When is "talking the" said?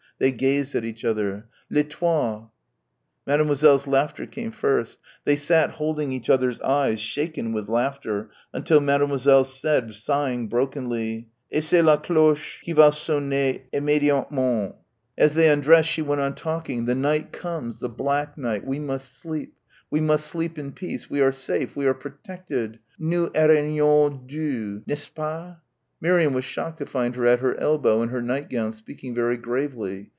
16.35-16.93